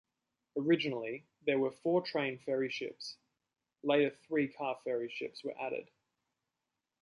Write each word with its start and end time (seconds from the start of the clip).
Originally 0.57 1.27
there 1.45 1.59
were 1.59 1.69
four 1.69 2.01
train 2.01 2.39
ferry 2.39 2.71
ships; 2.71 3.17
later 3.83 4.09
three 4.09 4.47
car-ferry 4.51 5.11
ships 5.15 5.43
were 5.43 5.53
added. 5.61 5.91